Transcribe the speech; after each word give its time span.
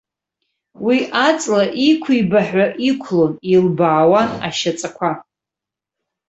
Уи 0.85 0.97
аҵла 1.27 1.61
иқәибаҳәа 1.89 2.65
иқәлон, 2.89 3.33
илбаауан 3.53 4.29
ашьаҵақәа. 4.47 5.11